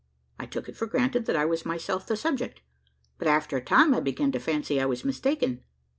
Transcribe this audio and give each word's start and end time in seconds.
I 0.39 0.47
took 0.47 0.67
it 0.67 0.75
for 0.75 0.87
granted 0.87 1.27
that 1.27 1.35
I 1.35 1.45
was 1.45 1.63
myself 1.63 2.07
the 2.07 2.17
subject; 2.17 2.61
but, 3.19 3.27
after 3.27 3.55
a 3.55 3.63
time, 3.63 3.93
I 3.93 3.99
began 3.99 4.31
to 4.31 4.39
fancy 4.39 4.81
I 4.81 4.85
was 4.87 5.05
mistaken. 5.05 5.61